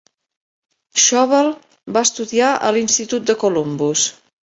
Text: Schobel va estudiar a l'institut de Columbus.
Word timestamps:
Schobel 1.01 1.51
va 1.99 2.05
estudiar 2.11 2.51
a 2.71 2.75
l'institut 2.79 3.33
de 3.33 3.41
Columbus. 3.47 4.13